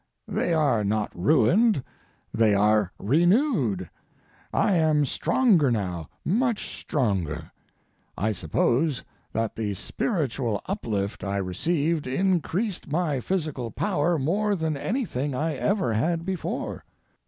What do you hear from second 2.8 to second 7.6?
renewed. I am stronger now—much stronger.